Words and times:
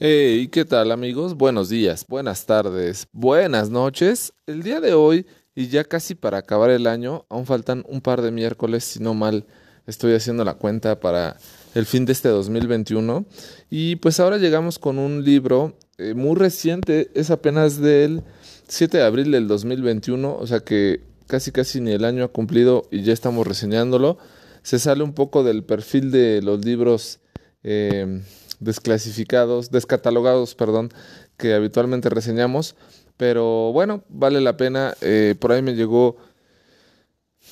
Hey, 0.00 0.46
¿qué 0.52 0.64
tal 0.64 0.92
amigos? 0.92 1.34
Buenos 1.34 1.70
días, 1.70 2.06
buenas 2.06 2.46
tardes, 2.46 3.08
buenas 3.10 3.68
noches. 3.68 4.32
El 4.46 4.62
día 4.62 4.80
de 4.80 4.94
hoy, 4.94 5.26
y 5.56 5.66
ya 5.66 5.82
casi 5.82 6.14
para 6.14 6.38
acabar 6.38 6.70
el 6.70 6.86
año, 6.86 7.26
aún 7.28 7.46
faltan 7.46 7.82
un 7.88 8.00
par 8.00 8.22
de 8.22 8.30
miércoles, 8.30 8.84
si 8.84 9.00
no 9.00 9.14
mal 9.14 9.44
estoy 9.88 10.14
haciendo 10.14 10.44
la 10.44 10.54
cuenta 10.54 11.00
para 11.00 11.36
el 11.74 11.84
fin 11.84 12.04
de 12.04 12.12
este 12.12 12.28
2021. 12.28 13.26
Y 13.70 13.96
pues 13.96 14.20
ahora 14.20 14.38
llegamos 14.38 14.78
con 14.78 15.00
un 15.00 15.24
libro 15.24 15.76
eh, 15.96 16.14
muy 16.14 16.36
reciente, 16.36 17.10
es 17.14 17.32
apenas 17.32 17.80
del 17.80 18.22
7 18.68 18.98
de 18.98 19.02
abril 19.04 19.32
del 19.32 19.48
2021, 19.48 20.32
o 20.32 20.46
sea 20.46 20.60
que 20.60 21.00
casi 21.26 21.50
casi 21.50 21.80
ni 21.80 21.90
el 21.90 22.04
año 22.04 22.22
ha 22.22 22.28
cumplido 22.28 22.84
y 22.92 23.02
ya 23.02 23.12
estamos 23.12 23.48
reseñándolo. 23.48 24.16
Se 24.62 24.78
sale 24.78 25.02
un 25.02 25.12
poco 25.12 25.42
del 25.42 25.64
perfil 25.64 26.12
de 26.12 26.40
los 26.40 26.64
libros. 26.64 27.18
Eh, 27.64 28.22
desclasificados, 28.60 29.70
descatalogados, 29.70 30.54
perdón, 30.54 30.90
que 31.36 31.54
habitualmente 31.54 32.08
reseñamos. 32.08 32.74
Pero 33.18 33.72
bueno, 33.72 34.04
vale 34.08 34.40
la 34.40 34.56
pena. 34.56 34.94
Eh, 35.00 35.34
por 35.38 35.52
ahí 35.52 35.60
me 35.60 35.74
llegó 35.74 36.16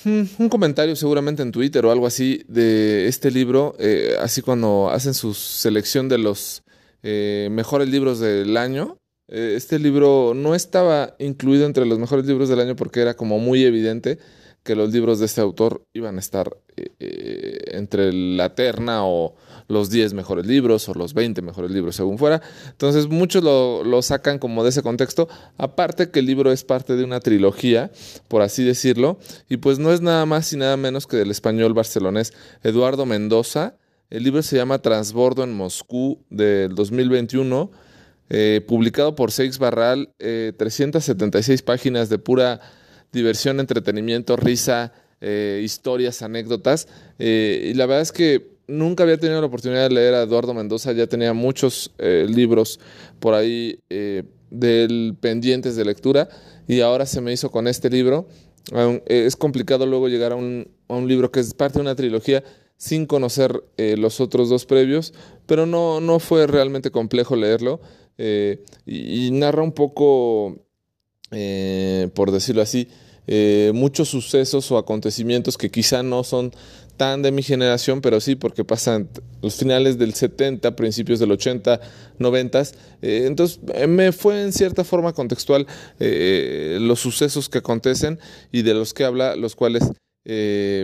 hmm, 0.04 0.22
un 0.38 0.48
comentario 0.48 0.96
seguramente 0.96 1.42
en 1.42 1.52
Twitter 1.52 1.84
o 1.84 1.90
algo 1.90 2.06
así 2.06 2.44
de 2.48 3.08
este 3.08 3.30
libro, 3.30 3.74
eh, 3.78 4.16
así 4.20 4.42
cuando 4.42 4.88
hacen 4.90 5.12
su 5.12 5.34
selección 5.34 6.08
de 6.08 6.18
los 6.18 6.62
eh, 7.02 7.48
mejores 7.50 7.88
libros 7.88 8.20
del 8.20 8.56
año. 8.56 8.98
este 9.28 9.80
libro 9.80 10.34
no 10.34 10.54
estaba 10.54 11.16
incluido 11.18 11.66
entre 11.66 11.84
los 11.84 11.98
mejores 11.98 12.26
libros 12.26 12.48
del 12.48 12.60
año 12.60 12.76
porque 12.76 13.00
era 13.00 13.14
como 13.14 13.40
muy 13.40 13.64
evidente 13.64 14.18
que 14.62 14.76
los 14.76 14.92
libros 14.92 15.18
de 15.18 15.26
este 15.26 15.40
autor 15.40 15.84
iban 15.94 16.16
a 16.16 16.20
estar 16.20 16.56
entre 16.98 18.12
la 18.12 18.54
terna 18.54 19.04
o 19.04 19.34
los 19.68 19.90
10 19.90 20.14
mejores 20.14 20.46
libros 20.46 20.88
o 20.88 20.94
los 20.94 21.14
20 21.14 21.42
mejores 21.42 21.70
libros, 21.70 21.96
según 21.96 22.18
fuera. 22.18 22.42
Entonces 22.70 23.08
muchos 23.08 23.42
lo, 23.42 24.02
sacan 24.02 24.38
como 24.38 24.62
de 24.62 24.70
ese 24.70 24.82
contexto, 24.82 25.28
aparte 25.58 26.10
que 26.10 26.20
el 26.20 26.26
libro 26.26 26.52
es 26.52 26.64
parte 26.64 26.96
de 26.96 27.04
una 27.04 27.20
trilogía, 27.20 27.90
por 28.28 28.42
así 28.42 28.62
decirlo, 28.62 29.18
y 29.48 29.56
pues 29.56 29.78
no 29.78 29.92
es 29.92 30.00
nada 30.00 30.26
más 30.26 30.52
y 30.52 30.56
nada 30.56 30.76
menos 30.76 31.06
que 31.06 31.16
del 31.16 31.30
español 31.30 31.74
barcelonés 31.74 32.32
Eduardo 32.62 33.06
Mendoza. 33.06 33.76
El 34.10 34.22
libro 34.22 34.42
se 34.42 34.56
llama 34.56 34.78
Transbordo 34.78 35.42
en 35.42 35.52
Moscú 35.52 36.20
del 36.30 36.74
2021. 36.74 37.70
Eh, 38.28 38.60
publicado 38.66 39.14
por 39.14 39.30
Seix 39.30 39.58
Barral, 39.58 40.12
376 40.18 41.60
eh, 41.60 41.62
páginas 41.64 42.08
de 42.08 42.18
pura 42.18 42.60
diversión, 43.12 43.60
entretenimiento, 43.60 44.36
risa, 44.36 44.92
eh, 45.20 45.60
historias, 45.62 46.22
anécdotas. 46.22 46.88
y 47.18 47.72
la 47.74 47.86
verdad 47.86 48.02
es 48.02 48.12
que 48.12 48.55
nunca 48.68 49.04
había 49.04 49.18
tenido 49.18 49.40
la 49.40 49.46
oportunidad 49.46 49.88
de 49.88 49.94
leer 49.94 50.14
a 50.14 50.22
Eduardo 50.22 50.54
Mendoza, 50.54 50.92
ya 50.92 51.06
tenía 51.06 51.32
muchos 51.32 51.92
eh, 51.98 52.26
libros 52.28 52.80
por 53.20 53.34
ahí 53.34 53.80
eh, 53.90 54.24
del 54.50 55.16
pendientes 55.20 55.76
de 55.76 55.84
lectura 55.84 56.28
y 56.66 56.80
ahora 56.80 57.06
se 57.06 57.20
me 57.20 57.32
hizo 57.32 57.50
con 57.50 57.68
este 57.68 57.90
libro. 57.90 58.28
Es 59.06 59.36
complicado 59.36 59.86
luego 59.86 60.08
llegar 60.08 60.32
a 60.32 60.36
un, 60.36 60.66
libro 61.06 61.30
que 61.30 61.38
es 61.38 61.54
parte 61.54 61.78
de 61.78 61.82
una 61.82 61.94
trilogía 61.94 62.42
sin 62.76 63.06
conocer 63.06 63.62
eh, 63.76 63.96
los 63.96 64.20
otros 64.20 64.48
dos 64.48 64.66
previos, 64.66 65.14
pero 65.46 65.66
no, 65.66 66.00
no 66.00 66.18
fue 66.18 66.48
realmente 66.48 66.90
complejo 66.90 67.36
leerlo 67.36 67.80
y, 68.18 69.30
narra 69.30 69.62
un 69.62 69.72
poco, 69.72 70.56
por 71.30 72.30
decirlo 72.32 72.62
así, 72.62 72.88
muchos 73.72 74.08
sucesos 74.08 74.72
o 74.72 74.78
acontecimientos 74.78 75.56
que 75.56 75.70
quizá 75.70 76.02
no 76.02 76.24
son 76.24 76.50
tan 76.96 77.22
de 77.22 77.30
mi 77.30 77.42
generación, 77.42 78.00
pero 78.00 78.20
sí 78.20 78.36
porque 78.36 78.64
pasan 78.64 79.08
los 79.42 79.54
finales 79.54 79.98
del 79.98 80.14
70, 80.14 80.74
principios 80.76 81.18
del 81.18 81.32
80, 81.32 81.80
90. 82.18 82.62
Eh, 83.02 83.24
entonces 83.26 83.60
eh, 83.74 83.86
me 83.86 84.12
fue 84.12 84.42
en 84.42 84.52
cierta 84.52 84.84
forma 84.84 85.12
contextual 85.12 85.66
eh, 86.00 86.78
los 86.80 87.00
sucesos 87.00 87.48
que 87.48 87.58
acontecen 87.58 88.18
y 88.52 88.62
de 88.62 88.74
los 88.74 88.94
que 88.94 89.04
habla, 89.04 89.36
los 89.36 89.54
cuales 89.54 89.84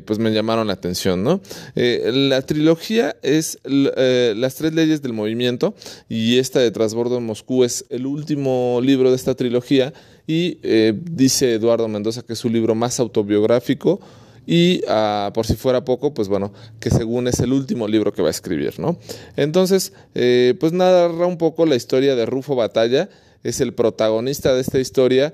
pues 0.07 0.21
me 0.21 0.31
llamaron 0.31 0.69
la 0.69 0.75
atención. 0.75 1.25
¿no? 1.25 1.41
la 1.75 2.43
trilogía 2.43 3.17
es 3.23 3.59
Las 3.65 4.55
tres 4.55 4.73
leyes 4.73 5.03
del 5.03 5.15
movimiento 5.15 5.75
y 6.09 6.39
esta 6.39 6.61
de 6.61 6.71
Transbordo 6.71 7.19
en 7.19 7.27
Moscú 7.27 7.65
es 7.65 7.85
el 7.89 8.07
último 8.07 8.79
libro 8.81 9.11
de 9.11 9.17
esta 9.17 9.35
trilogía 9.35 9.93
y 10.29 10.59
dice 10.93 11.55
Eduardo 11.55 11.89
Mendoza 11.89 12.23
que 12.23 12.35
es 12.35 12.39
su 12.39 12.51
libro 12.51 12.77
más 12.77 13.01
autobiográfico 13.01 13.99
y 14.47 14.83
ah, 14.89 15.31
por 15.35 15.47
si 15.47 15.55
fuera 15.55 15.85
poco, 15.85 16.15
pues 16.15 16.29
bueno, 16.29 16.53
que 16.81 16.91
según 16.91 17.29
es 17.29 17.41
el 17.41 17.53
último 17.53 17.87
libro 17.87 18.13
que 18.13 18.23
va 18.23 18.29
a 18.29 18.33
escribir, 18.33 18.79
¿no? 18.81 18.99
Entonces, 19.37 19.93
eh, 20.15 20.55
pues 20.59 20.73
narra 20.73 21.27
un 21.27 21.39
poco 21.39 21.67
la 21.67 21.77
historia 21.77 22.17
de 22.17 22.27
Rufo 22.27 22.57
Batalla, 22.57 23.09
es 23.45 23.61
el 23.61 23.73
protagonista 23.73 24.55
de 24.55 24.61
esta 24.61 24.79
historia, 24.79 25.33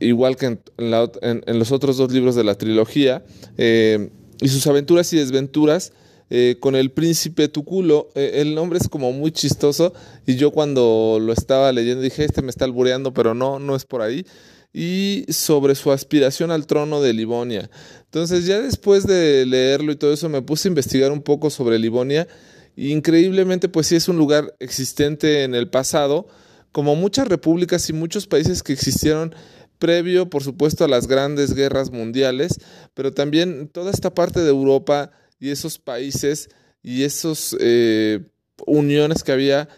igual 0.00 0.36
que 0.36 0.58
en, 0.76 1.58
los 1.58 1.72
otros 1.72 1.96
dos 1.96 2.12
libros 2.12 2.34
de 2.34 2.44
la 2.44 2.56
trilogía, 2.56 3.24
eh, 3.56 4.10
y 4.40 4.48
sus 4.48 4.66
aventuras 4.66 5.12
y 5.12 5.18
desventuras. 5.18 5.92
Eh, 6.30 6.56
con 6.60 6.76
el 6.76 6.90
príncipe 6.90 7.48
Tuculo. 7.48 8.10
el 8.14 8.54
nombre 8.54 8.78
es 8.78 8.90
como 8.90 9.14
muy 9.14 9.32
chistoso 9.32 9.94
y 10.26 10.36
yo 10.36 10.50
cuando 10.50 11.16
lo 11.18 11.32
estaba 11.32 11.72
leyendo 11.72 12.02
dije, 12.02 12.22
este 12.22 12.42
me 12.42 12.50
está 12.50 12.66
albureando, 12.66 13.14
pero 13.14 13.32
no, 13.32 13.58
no 13.58 13.74
es 13.74 13.86
por 13.86 14.02
ahí 14.02 14.26
y 14.72 15.24
sobre 15.28 15.74
su 15.74 15.92
aspiración 15.92 16.50
al 16.50 16.66
trono 16.66 17.00
de 17.00 17.12
Livonia. 17.12 17.70
Entonces 18.04 18.46
ya 18.46 18.60
después 18.60 19.06
de 19.06 19.46
leerlo 19.46 19.92
y 19.92 19.96
todo 19.96 20.12
eso 20.12 20.28
me 20.28 20.42
puse 20.42 20.68
a 20.68 20.70
investigar 20.70 21.12
un 21.12 21.22
poco 21.22 21.50
sobre 21.50 21.78
Livonia. 21.78 22.28
increíblemente 22.76 23.68
pues 23.68 23.88
sí 23.88 23.96
es 23.96 24.08
un 24.08 24.18
lugar 24.18 24.54
existente 24.60 25.42
en 25.42 25.54
el 25.54 25.68
pasado, 25.68 26.28
como 26.70 26.94
muchas 26.94 27.28
repúblicas 27.28 27.88
y 27.90 27.92
muchos 27.92 28.26
países 28.26 28.62
que 28.62 28.72
existieron 28.72 29.34
previo 29.78 30.28
por 30.28 30.42
supuesto 30.42 30.84
a 30.84 30.88
las 30.88 31.06
grandes 31.06 31.54
guerras 31.54 31.90
mundiales, 31.90 32.58
pero 32.94 33.12
también 33.12 33.68
toda 33.68 33.90
esta 33.90 34.14
parte 34.14 34.40
de 34.40 34.50
Europa 34.50 35.10
y 35.40 35.50
esos 35.50 35.78
países 35.78 36.50
y 36.82 37.02
esas 37.02 37.56
eh, 37.60 38.20
uniones 38.66 39.24
que 39.24 39.32
había 39.32 39.68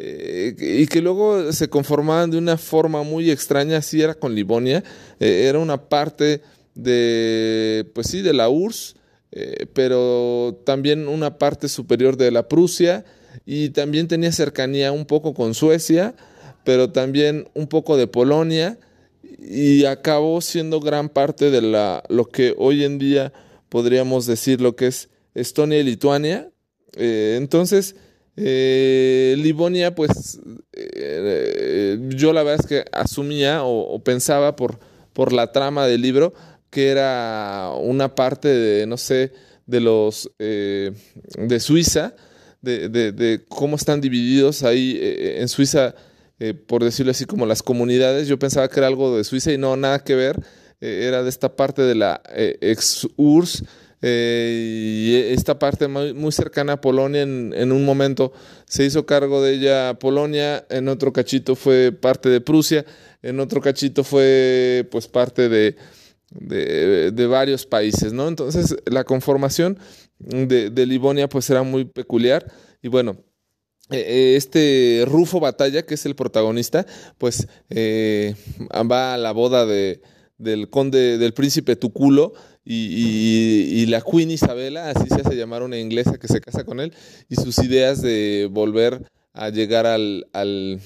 eh, 0.00 0.54
y 0.60 0.86
que 0.86 1.02
luego 1.02 1.52
se 1.52 1.68
conformaban 1.68 2.30
de 2.30 2.38
una 2.38 2.56
forma 2.56 3.02
muy 3.02 3.32
extraña, 3.32 3.78
así 3.78 4.00
era 4.00 4.14
con 4.14 4.32
Livonia, 4.32 4.84
eh, 5.18 5.46
era 5.48 5.58
una 5.58 5.88
parte 5.88 6.40
de, 6.76 7.84
pues 7.94 8.06
sí, 8.06 8.22
de 8.22 8.32
la 8.32 8.48
URSS, 8.48 8.94
eh, 9.32 9.66
pero 9.72 10.62
también 10.64 11.08
una 11.08 11.36
parte 11.36 11.68
superior 11.68 12.16
de 12.16 12.30
la 12.30 12.46
Prusia 12.46 13.04
y 13.44 13.70
también 13.70 14.06
tenía 14.06 14.30
cercanía 14.30 14.92
un 14.92 15.04
poco 15.04 15.34
con 15.34 15.52
Suecia, 15.52 16.14
pero 16.62 16.92
también 16.92 17.48
un 17.54 17.66
poco 17.66 17.96
de 17.96 18.06
Polonia 18.06 18.78
y 19.40 19.84
acabó 19.84 20.40
siendo 20.40 20.78
gran 20.78 21.08
parte 21.08 21.50
de 21.50 21.60
la, 21.60 22.04
lo 22.08 22.26
que 22.26 22.54
hoy 22.56 22.84
en 22.84 22.98
día 22.98 23.32
podríamos 23.68 24.26
decir 24.26 24.60
lo 24.60 24.76
que 24.76 24.86
es 24.86 25.08
Estonia 25.34 25.80
y 25.80 25.82
Lituania. 25.82 26.50
entonces, 26.94 27.96
eh, 28.40 29.34
Livonia, 29.38 29.94
pues 29.94 30.40
eh, 30.72 31.98
yo 32.10 32.32
la 32.32 32.42
verdad 32.42 32.64
es 32.64 32.66
que 32.66 32.84
asumía 32.92 33.64
o, 33.64 33.98
pensaba 34.04 34.54
por, 34.54 34.78
por 35.12 35.32
la 35.32 35.50
trama 35.52 35.86
del 35.86 36.02
libro 36.02 36.32
que 36.70 36.88
era 36.88 37.72
una 37.80 38.14
parte 38.14 38.48
de, 38.48 38.86
no 38.86 38.96
sé, 38.96 39.32
de 39.66 39.80
los 39.80 40.30
eh, 40.38 40.92
de 41.36 41.60
Suiza, 41.60 42.14
de, 42.60 42.88
de, 42.88 43.44
cómo 43.48 43.76
están 43.76 44.00
divididos 44.00 44.62
ahí 44.62 44.98
eh, 45.00 45.38
en 45.40 45.48
Suiza, 45.48 45.94
por 46.66 46.84
decirlo 46.84 47.10
así, 47.10 47.24
como 47.24 47.46
las 47.46 47.62
comunidades. 47.62 48.28
Yo 48.28 48.38
pensaba 48.38 48.68
que 48.68 48.78
era 48.78 48.86
algo 48.86 49.16
de 49.16 49.24
Suiza 49.24 49.52
y 49.52 49.58
no, 49.58 49.76
nada 49.76 50.04
que 50.04 50.14
ver. 50.14 50.40
era 50.80 51.24
de 51.24 51.28
esta 51.28 51.56
parte 51.56 51.82
de 51.82 51.96
la 51.96 52.22
ex-URSS 52.60 53.64
eh, 54.00 55.32
y 55.32 55.32
esta 55.34 55.58
parte 55.58 55.88
muy, 55.88 56.32
cercana 56.32 56.74
a 56.74 56.80
Polonia 56.80 57.22
en, 57.22 57.72
un 57.72 57.84
momento 57.84 58.32
se 58.66 58.84
hizo 58.84 59.06
cargo 59.06 59.42
de 59.42 59.54
ella 59.54 59.98
Polonia, 59.98 60.64
en 60.70 60.88
otro 60.88 61.12
cachito 61.12 61.56
fue 61.56 61.90
parte 61.92 62.28
de 62.28 62.40
Prusia, 62.40 62.84
en 63.22 63.40
otro 63.40 63.60
cachito 63.60 64.04
fue 64.04 64.86
pues 64.90 65.08
parte 65.08 65.48
de, 65.48 65.76
de, 66.30 67.26
varios 67.26 67.66
países, 67.66 68.12
¿no? 68.12 68.28
Entonces 68.28 68.76
la 68.86 69.02
conformación 69.02 69.78
de, 70.18 70.70
de, 70.70 70.86
Livonia 70.86 71.28
pues 71.28 71.50
era 71.50 71.64
muy 71.64 71.84
peculiar 71.84 72.46
y 72.80 72.88
bueno, 72.88 73.16
eh, 73.90 74.04
eh, 74.06 74.36
este 74.36 75.04
Rufo 75.06 75.40
Batalla, 75.40 75.82
que 75.82 75.94
es 75.94 76.06
el 76.06 76.14
protagonista, 76.14 76.86
pues 77.16 77.48
va 77.72 79.14
a 79.14 79.18
la 79.18 79.32
boda 79.32 79.66
de, 79.66 80.02
del 80.38 80.70
conde, 80.70 81.18
del 81.18 81.34
príncipe 81.34 81.76
Tuculo, 81.76 82.32
y, 82.64 83.86
la 83.86 84.02
Queen 84.02 84.30
Isabela, 84.30 84.90
así 84.90 85.08
se 85.08 85.22
hace 85.22 85.36
llamar 85.36 85.62
una 85.62 85.78
inglesa 85.78 86.18
que 86.18 86.28
se 86.28 86.40
casa 86.40 86.64
con 86.64 86.80
él, 86.80 86.92
y 87.28 87.36
sus 87.36 87.58
ideas 87.58 88.02
de 88.02 88.48
volver 88.50 89.02
a 89.32 89.48
llegar 89.48 89.86
al, 89.86 90.26
al 90.32 90.80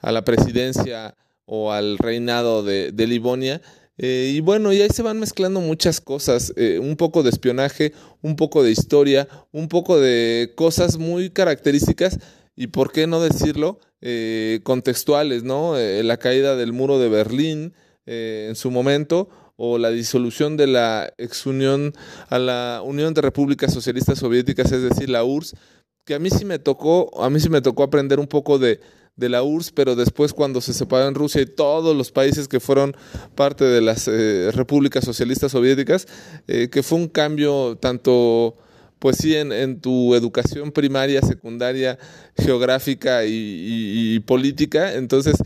a 0.00 0.12
la 0.12 0.24
presidencia 0.24 1.16
o 1.46 1.72
al 1.72 1.98
reinado 1.98 2.62
de, 2.62 2.92
de 2.92 3.06
Livonia. 3.06 3.60
Eh, 3.98 4.32
y 4.34 4.40
bueno, 4.40 4.72
y 4.72 4.80
ahí 4.82 4.90
se 4.90 5.02
van 5.02 5.18
mezclando 5.18 5.60
muchas 5.60 6.00
cosas, 6.00 6.52
eh, 6.56 6.78
un 6.78 6.96
poco 6.96 7.22
de 7.22 7.30
espionaje, 7.30 7.92
un 8.22 8.36
poco 8.36 8.62
de 8.62 8.70
historia, 8.70 9.26
un 9.52 9.68
poco 9.68 9.98
de 9.98 10.52
cosas 10.54 10.98
muy 10.98 11.30
características 11.30 12.18
y 12.54 12.68
por 12.68 12.92
qué 12.92 13.06
no 13.06 13.20
decirlo, 13.20 13.80
eh, 14.00 14.60
contextuales, 14.64 15.44
¿no? 15.44 15.74
La 15.76 16.18
caída 16.18 16.56
del 16.56 16.72
muro 16.72 16.98
de 16.98 17.08
Berlín 17.08 17.74
en 18.06 18.54
su 18.54 18.70
momento 18.70 19.28
o 19.56 19.78
la 19.78 19.90
disolución 19.90 20.56
de 20.56 20.66
la 20.66 21.12
exunión 21.18 21.92
a 22.28 22.38
la 22.38 22.82
Unión 22.84 23.14
de 23.14 23.22
Repúblicas 23.22 23.72
Socialistas 23.72 24.18
Soviéticas, 24.18 24.70
es 24.72 24.82
decir, 24.82 25.08
la 25.08 25.24
URSS, 25.24 25.56
que 26.04 26.14
a 26.14 26.18
mí 26.18 26.30
sí 26.30 26.44
me 26.44 26.58
tocó, 26.58 27.22
a 27.22 27.30
mí 27.30 27.40
sí 27.40 27.48
me 27.48 27.60
tocó 27.60 27.82
aprender 27.82 28.20
un 28.20 28.28
poco 28.28 28.58
de, 28.58 28.80
de 29.16 29.28
la 29.30 29.42
URSS, 29.42 29.72
pero 29.72 29.96
después 29.96 30.32
cuando 30.32 30.60
se 30.60 30.74
separó 30.74 31.08
en 31.08 31.14
Rusia 31.14 31.40
y 31.40 31.46
todos 31.46 31.96
los 31.96 32.12
países 32.12 32.48
que 32.48 32.60
fueron 32.60 32.94
parte 33.34 33.64
de 33.64 33.80
las 33.80 34.06
eh, 34.08 34.50
repúblicas 34.52 35.04
socialistas 35.04 35.52
soviéticas, 35.52 36.06
eh, 36.46 36.68
que 36.70 36.82
fue 36.82 36.98
un 36.98 37.08
cambio 37.08 37.76
tanto, 37.80 38.56
pues 38.98 39.16
sí, 39.16 39.34
en, 39.34 39.80
tu 39.80 40.14
educación 40.14 40.70
primaria, 40.70 41.22
secundaria, 41.22 41.98
geográfica 42.36 43.24
y, 43.24 44.20
política. 44.20 44.94
Entonces, 44.94 45.36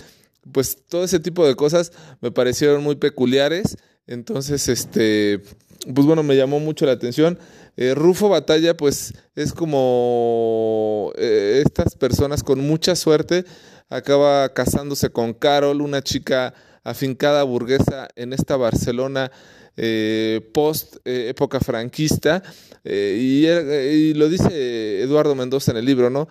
pues 0.52 0.78
todo 0.88 1.04
ese 1.04 1.20
tipo 1.20 1.46
de 1.46 1.54
cosas 1.54 1.92
me 2.20 2.30
parecieron 2.30 2.82
muy 2.82 2.96
peculiares. 2.96 3.76
Entonces, 4.06 4.68
este, 4.68 5.42
pues 5.94 6.06
bueno, 6.06 6.22
me 6.22 6.36
llamó 6.36 6.60
mucho 6.60 6.86
la 6.86 6.92
atención. 6.92 7.38
Eh, 7.76 7.94
Rufo 7.94 8.28
Batalla, 8.28 8.76
pues 8.76 9.14
es 9.34 9.52
como 9.52 11.12
eh, 11.16 11.62
estas 11.64 11.94
personas 11.94 12.42
con 12.42 12.60
mucha 12.60 12.96
suerte, 12.96 13.44
acaba 13.88 14.52
casándose 14.52 15.10
con 15.10 15.32
Carol, 15.32 15.80
una 15.80 16.02
chica 16.02 16.52
afincada 16.84 17.42
burguesa 17.42 18.08
en 18.16 18.32
esta 18.32 18.56
Barcelona 18.56 19.30
eh, 19.76 20.50
post 20.52 20.96
época 21.04 21.60
franquista. 21.60 22.42
Y, 22.82 23.46
y, 23.46 24.14
lo 24.14 24.28
dice 24.30 25.02
Eduardo 25.02 25.34
Mendoza 25.34 25.70
en 25.70 25.76
el 25.76 25.84
libro, 25.84 26.08
¿no? 26.08 26.28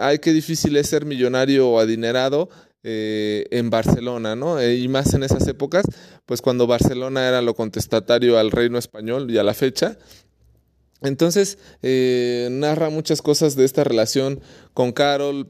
ay, 0.00 0.18
qué 0.20 0.32
difícil 0.32 0.76
es 0.76 0.88
ser 0.88 1.04
millonario 1.04 1.68
o 1.68 1.78
adinerado 1.78 2.48
eh, 2.84 3.46
en 3.52 3.70
Barcelona, 3.70 4.34
¿no? 4.34 4.58
Eh, 4.58 4.74
y 4.74 4.88
más 4.88 5.14
en 5.14 5.22
esas 5.22 5.46
épocas, 5.46 5.84
pues 6.26 6.42
cuando 6.42 6.66
Barcelona 6.66 7.28
era 7.28 7.40
lo 7.40 7.54
contestatario 7.54 8.38
al 8.38 8.50
reino 8.50 8.76
español 8.76 9.30
y 9.30 9.38
a 9.38 9.44
la 9.44 9.54
fecha. 9.54 9.98
Entonces, 11.00 11.58
eh, 11.82 12.48
narra 12.50 12.90
muchas 12.90 13.22
cosas 13.22 13.54
de 13.54 13.64
esta 13.64 13.84
relación 13.84 14.40
con 14.74 14.90
Carol, 14.90 15.48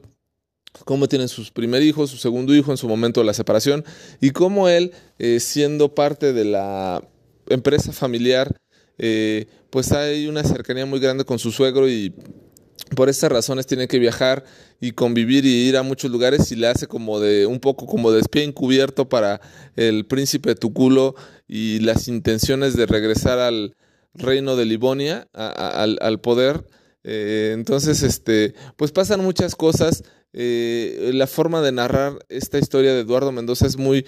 cómo 0.85 1.07
tienen 1.07 1.27
sus 1.27 1.49
primer 1.49 1.81
hijo, 1.81 2.05
su 2.05 2.17
segundo 2.17 2.53
hijo 2.53 2.69
en 2.69 2.77
su 2.77 2.87
momento 2.87 3.21
de 3.21 3.25
la 3.25 3.33
separación, 3.33 3.83
y 4.21 4.29
cómo 4.29 4.69
él, 4.69 4.91
siendo 5.39 5.95
parte 5.95 6.33
de 6.33 6.45
la 6.45 7.07
empresa 7.47 7.93
familiar, 7.93 8.59
pues 9.69 9.91
hay 9.91 10.27
una 10.27 10.43
cercanía 10.43 10.85
muy 10.85 10.99
grande 10.99 11.25
con 11.25 11.37
su 11.39 11.51
suegro 11.51 11.89
y 11.89 12.13
por 12.95 13.09
estas 13.09 13.31
razones 13.31 13.65
tiene 13.67 13.87
que 13.87 13.99
viajar 13.99 14.43
y 14.79 14.91
convivir 14.91 15.45
y 15.45 15.67
ir 15.67 15.77
a 15.77 15.83
muchos 15.83 16.11
lugares 16.11 16.51
y 16.51 16.55
le 16.55 16.67
hace 16.67 16.87
como 16.87 17.19
de 17.19 17.45
un 17.45 17.59
poco 17.59 17.85
como 17.85 18.11
de 18.11 18.21
espía 18.21 18.43
encubierto 18.43 19.09
para 19.09 19.41
el 19.75 20.05
príncipe 20.05 20.55
Tuculo 20.55 21.15
y 21.47 21.79
las 21.79 22.07
intenciones 22.07 22.75
de 22.75 22.85
regresar 22.85 23.39
al 23.39 23.75
reino 24.13 24.55
de 24.55 24.65
Livonia, 24.65 25.27
al, 25.33 26.19
poder. 26.19 26.65
Eh, 27.03 27.51
entonces, 27.53 28.03
este, 28.03 28.53
pues 28.77 28.91
pasan 28.91 29.21
muchas 29.21 29.55
cosas. 29.55 30.03
Eh, 30.33 31.11
la 31.13 31.27
forma 31.27 31.61
de 31.61 31.71
narrar 31.71 32.19
esta 32.29 32.57
historia 32.57 32.93
de 32.93 33.01
Eduardo 33.01 33.31
Mendoza 33.31 33.67
es 33.67 33.77
muy, 33.77 34.05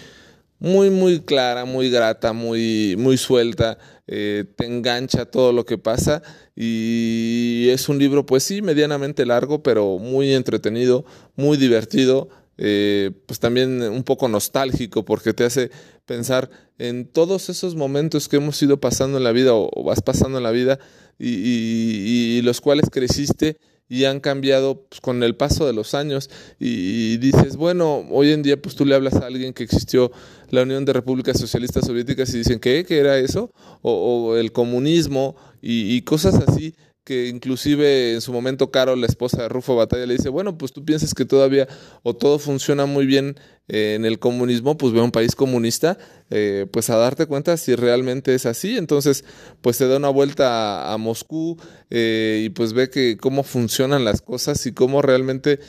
muy, 0.60 0.90
muy 0.90 1.20
clara, 1.22 1.66
muy 1.66 1.90
grata, 1.90 2.34
muy, 2.34 2.96
muy 2.98 3.18
suelta. 3.18 3.78
Eh, 4.08 4.46
te 4.56 4.68
engancha 4.68 5.26
todo 5.26 5.52
lo 5.52 5.66
que 5.66 5.80
pasa 5.80 6.22
y 6.56 7.70
es 7.70 7.90
un 7.90 7.98
libro 7.98 8.24
pues 8.24 8.44
sí 8.44 8.62
medianamente 8.62 9.26
largo 9.26 9.64
pero 9.64 9.98
muy 9.98 10.32
entretenido, 10.32 11.06
muy 11.36 11.58
divertido, 11.58 12.30
eh, 12.60 13.10
pues 13.26 13.40
también 13.40 13.82
un 13.82 14.04
poco 14.04 14.28
nostálgico 14.28 15.04
porque 15.06 15.34
te 15.34 15.44
hace 15.44 15.72
pensar 16.06 16.52
en 16.78 17.08
todos 17.08 17.50
esos 17.50 17.74
momentos 17.74 18.30
que 18.30 18.38
hemos 18.38 18.62
ido 18.62 18.80
pasando 18.80 19.18
en 19.18 19.24
la 19.24 19.32
vida 19.32 19.56
o, 19.56 19.84
vas 19.84 20.04
pasando 20.04 20.38
en 20.38 20.44
la 20.44 20.52
vida 20.52 20.78
y 21.18 22.42
los 22.44 22.62
cuales 22.62 22.90
creciste 22.92 23.58
y 23.88 24.06
han 24.06 24.20
cambiado 24.20 24.82
pues, 24.90 25.02
con 25.02 25.24
el 25.24 25.36
paso 25.36 25.66
de 25.68 25.74
los 25.74 25.94
años 25.94 26.30
y, 26.60 27.18
dices, 27.18 27.56
bueno, 27.56 28.06
hoy 28.10 28.32
en 28.32 28.42
día 28.42 28.60
pues 28.62 28.76
tú 28.76 28.86
le 28.86 28.96
hablas 28.96 29.16
a 29.16 29.28
alguien 29.28 29.54
que 29.54 29.64
existió 29.64 30.12
la 30.50 30.64
Unión 30.64 30.86
de 30.86 30.94
Repúblicas 30.94 31.40
Socialistas 31.40 31.86
Soviéticas 31.86 32.34
y 32.34 32.40
dicen, 32.40 32.60
¿qué? 32.60 32.86
¿Qué 32.88 33.00
era 33.00 33.18
eso? 33.18 33.52
O, 33.82 34.36
el 34.36 34.52
comunismo 34.52 35.36
y, 35.62 36.02
cosas 36.02 36.36
así 36.48 36.76
que 37.06 37.28
inclusive 37.28 38.14
en 38.16 38.22
su 38.22 38.34
momento 38.34 38.72
Carol, 38.72 39.00
la 39.00 39.06
esposa 39.06 39.44
de 39.44 39.50
Rufo 39.50 39.76
Batalla, 39.76 40.08
le 40.08 40.16
dice, 40.16 40.30
bueno, 40.30 40.58
pues 40.58 40.74
tú 40.74 40.84
piensas 40.84 41.14
que 41.14 41.24
todavía 41.24 41.68
o 42.02 42.16
todo 42.16 42.40
funciona 42.40 42.88
muy 42.88 43.06
bien 43.06 43.38
eh, 43.68 43.94
en 43.96 44.06
el 44.06 44.18
comunismo, 44.18 44.76
pues 44.76 44.92
ve 44.92 45.02
un 45.02 45.12
país 45.12 45.36
comunista, 45.36 46.00
eh, 46.32 46.66
pues 46.72 46.90
a 46.90 46.98
darte 46.98 47.28
cuenta 47.28 47.58
si 47.58 47.76
realmente 47.76 48.34
es 48.34 48.48
así. 48.48 48.76
Entonces, 48.76 49.24
pues 49.62 49.78
se 49.78 49.88
da 49.88 49.98
una 49.98 50.10
vuelta 50.10 50.92
a, 50.92 50.98
Moscú 50.98 51.58
eh, 51.92 52.42
y 52.44 52.50
pues 52.50 52.74
ve 52.74 52.90
que 52.90 53.18
cómo 53.18 53.44
funcionan 53.44 54.04
las 54.04 54.22
cosas 54.22 54.66
y 54.66 54.74
cómo 54.74 55.04
realmente 55.04 55.60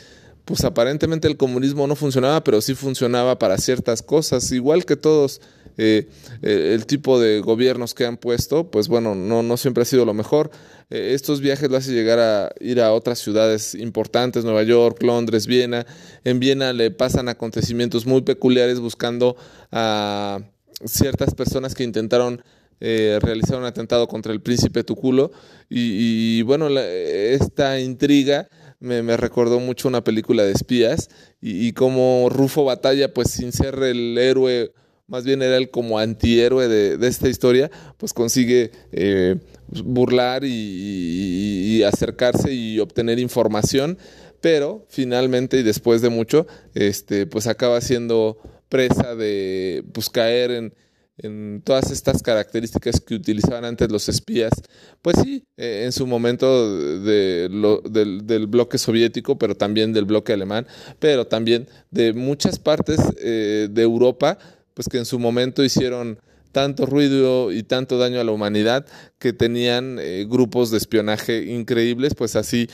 pues 0.46 0.64
aparentemente 0.64 1.28
el 1.28 1.36
comunismo 1.36 1.86
no 1.86 1.96
funcionaba, 1.96 2.42
pero 2.42 2.60
sí 2.60 2.74
funcionaba 2.74 3.38
para 3.38 3.58
ciertas 3.58 4.00
cosas, 4.00 4.52
igual 4.52 4.86
que 4.86 4.96
todos 4.96 5.40
eh, 5.76 6.08
eh, 6.40 6.72
el 6.72 6.86
tipo 6.86 7.20
de 7.20 7.40
gobiernos 7.40 7.94
que 7.94 8.06
han 8.06 8.16
puesto, 8.16 8.70
pues 8.70 8.88
bueno, 8.88 9.14
no, 9.14 9.42
no 9.42 9.56
siempre 9.56 9.82
ha 9.82 9.84
sido 9.84 10.04
lo 10.04 10.14
mejor. 10.14 10.50
Eh, 10.88 11.10
estos 11.14 11.40
viajes 11.40 11.68
lo 11.68 11.76
hace 11.76 11.92
llegar 11.92 12.20
a 12.20 12.52
ir 12.60 12.80
a 12.80 12.92
otras 12.92 13.18
ciudades 13.18 13.74
importantes, 13.74 14.44
Nueva 14.44 14.62
York, 14.62 15.02
Londres, 15.02 15.48
Viena. 15.48 15.84
En 16.24 16.38
Viena 16.38 16.72
le 16.72 16.92
pasan 16.92 17.28
acontecimientos 17.28 18.06
muy 18.06 18.22
peculiares 18.22 18.78
buscando 18.78 19.36
a 19.72 20.40
ciertas 20.84 21.34
personas 21.34 21.74
que 21.74 21.84
intentaron 21.84 22.42
realizar 22.78 23.58
un 23.58 23.64
atentado 23.64 24.06
contra 24.06 24.34
el 24.34 24.42
príncipe 24.42 24.84
Tuculo 24.84 25.32
y, 25.70 26.42
bueno, 26.42 26.68
esta 26.68 27.80
intriga 27.80 28.50
me, 28.80 29.16
recordó 29.16 29.60
mucho 29.60 29.88
una 29.88 30.04
película 30.04 30.44
de 30.44 30.52
espías 30.52 31.08
y, 31.40 31.72
como 31.72 32.28
Rufo 32.30 32.64
Batalla, 32.64 33.12
pues 33.12 33.30
sin 33.30 33.52
ser 33.52 33.74
el 33.82 34.16
héroe, 34.18 34.72
más 35.06 35.24
bien 35.24 35.42
era 35.42 35.56
el 35.56 35.70
como 35.70 35.98
antihéroe 35.98 36.68
de, 36.68 37.06
esta 37.06 37.28
historia, 37.28 37.70
pues 37.96 38.12
consigue 38.12 38.70
eh, 38.92 39.36
burlar 39.68 40.44
y, 40.44 41.82
acercarse 41.84 42.52
y 42.52 42.80
obtener 42.80 43.18
información, 43.18 43.98
pero 44.40 44.86
finalmente 44.88 45.58
y 45.58 45.62
después 45.62 46.02
de 46.02 46.08
mucho, 46.08 46.46
este, 46.74 47.26
pues 47.26 47.46
acaba 47.46 47.80
siendo 47.80 48.38
presa 48.68 49.14
de 49.14 49.84
pues 49.92 50.10
caer 50.10 50.50
en, 50.50 50.74
en 51.18 51.62
todas 51.64 51.90
estas 51.90 52.22
características 52.22 53.00
que 53.00 53.14
utilizaban 53.14 53.64
antes 53.64 53.90
los 53.90 54.08
espías, 54.08 54.52
pues 55.00 55.16
sí, 55.22 55.44
eh, 55.56 55.82
en 55.84 55.92
su 55.92 56.06
momento 56.06 57.00
de 57.00 57.48
del, 57.88 58.46
bloque 58.46 58.78
soviético, 58.78 59.38
pero 59.38 59.56
también 59.56 59.92
del 59.92 60.04
bloque 60.04 60.32
alemán, 60.32 60.66
pero 60.98 61.26
también 61.26 61.68
de 61.90 62.12
muchas 62.12 62.58
partes 62.58 63.00
eh, 63.18 63.68
de 63.70 63.82
Europa, 63.82 64.38
pues 64.74 64.88
que 64.88 64.98
en 64.98 65.06
su 65.06 65.18
momento 65.18 65.64
hicieron 65.64 66.18
tanto 66.52 66.86
ruido 66.86 67.52
y 67.52 67.62
tanto 67.62 67.98
daño 67.98 68.20
a 68.20 68.24
la 68.24 68.32
humanidad 68.32 68.86
que 69.18 69.32
tenían 69.32 69.98
eh, 70.00 70.26
grupos 70.28 70.70
de 70.70 70.78
espionaje 70.78 71.44
increíbles, 71.44 72.14
pues 72.14 72.36
así 72.36 72.68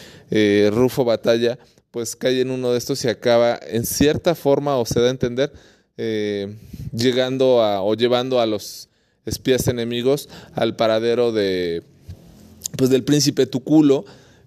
Rufo 0.71 1.05
Batalla 1.05 1.59
pues 1.91 2.17
cae 2.17 2.41
en 2.41 2.51
uno 2.51 2.73
de 2.73 2.79
estos 2.79 3.05
y 3.05 3.09
acaba 3.09 3.61
en 3.63 3.85
cierta 3.85 4.35
forma 4.35 4.79
o 4.79 4.87
se 4.87 4.99
da 4.99 5.09
a 5.09 5.11
entender 5.11 5.53
eh, 5.97 6.57
llegando 6.93 7.63
a, 7.63 7.83
o 7.83 7.95
llevando 7.95 8.41
a 8.41 8.47
los 8.47 8.89
espías 9.25 9.69
enemigos 9.69 10.29
al 10.55 10.77
paradero 10.77 11.33
de, 11.33 11.83
pues, 12.77 12.91
del 12.91 13.05
príncipe 13.05 13.47
Tuculo 13.47 14.05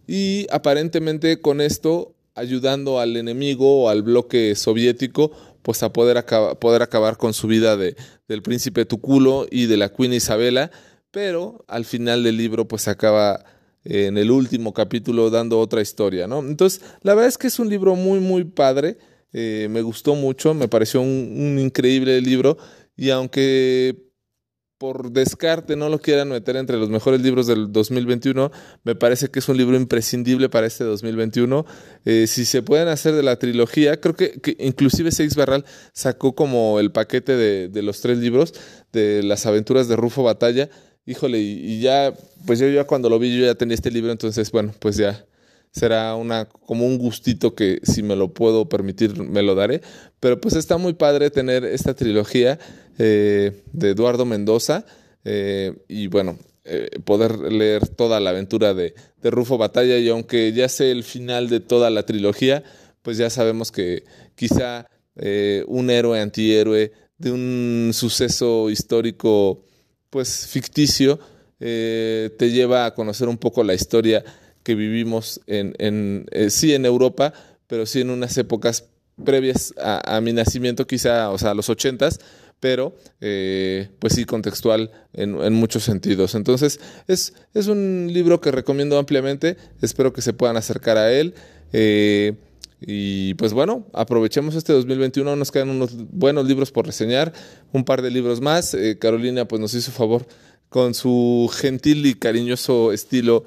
y 0.07 0.47
aparentemente 0.51 1.41
con 1.41 1.61
esto 1.61 2.13
ayudando 2.35 2.99
al 2.99 3.15
enemigo 3.15 3.83
o 3.83 3.89
al 3.89 4.03
bloque 4.03 4.55
soviético 4.55 5.31
pues 5.61 5.81
a 5.81 5.91
poder, 5.91 6.23
poder 6.59 6.81
acabar 6.83 7.17
con 7.17 7.33
su 7.33 7.47
vida 7.47 7.75
de, 7.75 7.95
del 8.27 8.43
príncipe 8.43 8.85
Tuculo 8.85 9.47
y 9.49 9.65
de 9.65 9.77
la 9.77 9.89
Queen 9.89 10.13
Isabela, 10.13 10.69
pero 11.09 11.63
al 11.67 11.85
final 11.85 12.23
del 12.23 12.37
libro 12.37 12.67
pues 12.67 12.87
acaba 12.87 13.43
en 13.83 14.17
el 14.17 14.31
último 14.31 14.73
capítulo 14.73 15.29
dando 15.29 15.59
otra 15.59 15.81
historia, 15.81 16.27
¿no? 16.27 16.39
Entonces, 16.39 16.81
la 17.01 17.13
verdad 17.13 17.29
es 17.29 17.37
que 17.37 17.47
es 17.47 17.59
un 17.59 17.69
libro 17.69 17.95
muy, 17.95 18.19
muy 18.19 18.43
padre. 18.43 18.97
Eh, 19.37 19.67
me 19.69 19.81
gustó 19.81 20.15
mucho, 20.15 20.53
me 20.53 20.69
pareció 20.69 21.01
un, 21.01 21.59
increíble 21.59 22.21
libro 22.21 22.57
y 22.95 23.09
aunque 23.09 24.13
por 24.77 25.11
descarte 25.11 25.75
no 25.75 25.89
lo 25.89 25.99
quieran 25.99 26.29
meter 26.29 26.55
entre 26.55 26.77
los 26.77 26.89
mejores 26.89 27.19
libros 27.19 27.45
del 27.45 27.69
2021, 27.69 28.49
me 28.85 28.95
parece 28.95 29.27
que 29.27 29.39
es 29.39 29.49
un 29.49 29.57
libro 29.57 29.75
imprescindible 29.75 30.47
para 30.47 30.67
este 30.67 30.85
2021. 30.85 31.65
Eh, 32.05 32.27
si 32.27 32.45
se 32.45 32.61
pueden 32.61 32.87
hacer 32.87 33.13
de 33.13 33.23
la 33.23 33.37
trilogía, 33.37 33.99
creo 33.99 34.15
que, 34.15 34.39
inclusive 34.59 35.11
Seix 35.11 35.35
Barral 35.35 35.65
sacó 35.91 36.33
como 36.33 36.79
el 36.79 36.93
paquete 36.93 37.35
de, 37.35 37.81
los 37.81 37.99
tres 37.99 38.19
libros 38.19 38.53
de 38.93 39.21
las 39.21 39.45
aventuras 39.45 39.89
de 39.89 39.97
Rufo 39.97 40.23
Batalla. 40.23 40.69
Híjole, 41.05 41.39
y, 41.41 41.73
y 41.73 41.81
ya, 41.81 42.13
pues 42.47 42.59
yo 42.59 42.69
ya 42.69 42.85
cuando 42.85 43.09
lo 43.09 43.19
vi, 43.19 43.37
yo 43.37 43.45
ya 43.45 43.55
tenía 43.55 43.75
este 43.75 43.91
libro, 43.91 44.13
entonces, 44.13 44.49
bueno, 44.49 44.73
pues 44.79 44.95
ya 44.95 45.25
será 45.75 46.15
una 46.15 46.45
como 46.45 46.85
un 46.85 46.97
gustito 46.97 47.53
que 47.53 47.79
si 47.83 48.01
me 48.01 48.15
lo 48.15 48.33
puedo 48.33 48.69
permitir 48.69 49.21
me 49.21 49.43
lo 49.43 49.55
daré. 49.55 49.81
Pero 50.21 50.39
pues 50.39 50.55
está 50.55 50.77
muy 50.77 50.93
padre 50.93 51.29
tener 51.29 51.65
esta 51.65 51.93
trilogía 51.93 52.57
eh, 52.97 53.63
de 53.73 53.89
Eduardo 53.89 54.25
Mendoza 54.25 54.85
eh, 55.25 55.73
y 55.89 56.07
bueno, 56.07 56.39
eh, 56.63 56.89
poder 57.03 57.39
leer 57.51 57.89
toda 57.89 58.21
la 58.21 58.29
aventura 58.29 58.73
de, 58.73 58.95
de, 59.21 59.31
Rufo 59.31 59.57
Batalla 59.57 59.97
y 59.97 60.07
aunque 60.07 60.53
ya 60.53 60.69
sé 60.69 60.91
el 60.91 61.03
final 61.03 61.49
de 61.49 61.59
toda 61.59 61.89
la 61.89 62.03
trilogía, 62.03 62.63
pues 63.01 63.17
ya 63.17 63.29
sabemos 63.29 63.71
que 63.71 64.03
quizá 64.35 64.87
un 65.67 65.89
héroe 65.89 66.19
antihéroe 66.19 66.91
de 67.17 67.31
un 67.31 67.91
suceso 67.93 68.69
histórico 68.69 69.63
pues 70.09 70.45
ficticio 70.45 71.19
te 71.57 72.51
lleva 72.51 72.85
a 72.85 72.93
conocer 72.93 73.29
un 73.29 73.37
poco 73.37 73.63
la 73.63 73.73
historia 73.73 74.25
que 74.65 74.73
vivimos 74.73 75.41
en, 75.45 75.75
en 75.77 76.25
eh, 76.31 76.49
sí 76.49 76.73
en 76.73 76.85
Europa, 76.85 77.33
pero 77.67 77.85
sí 77.85 78.01
en 78.01 78.09
unas 78.09 78.35
épocas 78.39 78.85
previas 79.23 79.75
a, 79.77 80.19
mi 80.21 80.33
nacimiento, 80.33 80.87
quizá, 80.87 81.29
o 81.29 81.37
sea, 81.37 81.51
a 81.51 81.53
los 81.53 81.69
ochentas, 81.69 82.19
pero 82.59 82.97
eh, 83.21 83.89
pues 83.99 84.13
sí 84.13 84.25
contextual 84.25 84.91
en, 85.13 85.53
muchos 85.53 85.83
sentidos. 85.83 86.33
Entonces, 86.33 86.79
es, 87.07 87.33
es 87.53 87.67
un 87.67 88.09
libro 88.11 88.41
que 88.41 88.51
recomiendo 88.51 88.97
ampliamente, 88.97 89.55
espero 89.81 90.11
que 90.11 90.21
se 90.21 90.33
puedan 90.33 90.57
acercar 90.57 90.97
a 90.97 91.13
él. 91.13 91.35
Eh, 91.71 92.33
y 92.81 93.35
pues 93.35 93.53
bueno, 93.53 93.85
aprovechemos 93.93 94.55
este 94.55 94.73
2021, 94.73 95.35
nos 95.35 95.51
quedan 95.51 95.69
unos 95.69 95.95
buenos 96.11 96.45
libros 96.45 96.71
por 96.71 96.87
reseñar, 96.87 97.33
un 97.71 97.85
par 97.85 98.01
de 98.01 98.09
libros 98.09 98.41
más. 98.41 98.75
Carolina 98.99 99.47
pues 99.47 99.61
nos 99.61 99.75
hizo 99.75 99.91
favor 99.91 100.25
con 100.69 100.95
su 100.95 101.49
gentil 101.53 102.05
y 102.05 102.15
cariñoso 102.15 102.91
estilo 102.91 103.45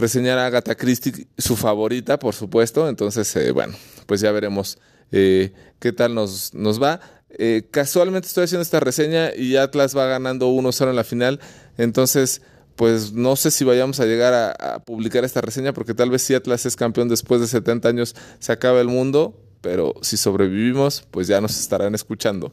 reseñar 0.00 0.38
a 0.38 0.46
Agatha 0.46 0.74
Christie, 0.74 1.26
su 1.38 1.56
favorita, 1.56 2.18
por 2.18 2.34
supuesto. 2.34 2.88
Entonces, 2.88 3.34
eh, 3.36 3.52
bueno, 3.52 3.74
pues 4.06 4.20
ya 4.20 4.32
veremos 4.32 4.78
eh, 5.12 5.52
qué 5.78 5.92
tal 5.92 6.14
nos, 6.14 6.54
nos 6.54 6.82
va. 6.82 7.00
Eh, 7.30 7.68
casualmente 7.70 8.26
estoy 8.26 8.44
haciendo 8.44 8.62
esta 8.62 8.80
reseña 8.80 9.34
y 9.34 9.56
Atlas 9.56 9.96
va 9.96 10.06
ganando 10.06 10.50
1-0 10.50 10.90
en 10.90 10.96
la 10.96 11.04
final. 11.04 11.40
Entonces, 11.78 12.42
pues 12.76 13.12
no 13.12 13.36
sé 13.36 13.50
si 13.50 13.64
vayamos 13.64 14.00
a 14.00 14.06
llegar 14.06 14.56
a, 14.58 14.78
publicar 14.80 15.24
esta 15.24 15.40
reseña, 15.40 15.72
porque 15.72 15.94
tal 15.94 16.10
vez 16.10 16.22
si 16.22 16.34
Atlas 16.34 16.66
es 16.66 16.76
campeón 16.76 17.08
después 17.08 17.40
de 17.40 17.46
70 17.46 17.88
años, 17.88 18.16
se 18.38 18.52
acaba 18.52 18.80
el 18.80 18.88
mundo. 18.88 19.38
Pero 19.60 19.92
si 20.00 20.16
sobrevivimos, 20.16 21.04
pues 21.10 21.26
ya 21.26 21.40
nos 21.40 21.60
estarán 21.60 21.94
escuchando. 21.94 22.52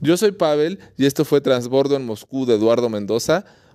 Yo 0.00 0.16
soy 0.16 0.32
Pavel 0.32 0.78
y 0.96 1.04
esto 1.04 1.26
fue 1.26 1.42
Transbordo 1.42 1.96
en 1.96 2.06
Moscú 2.06 2.46
de 2.46 2.54
Eduardo 2.54 2.88
Mendoza. 2.88 3.44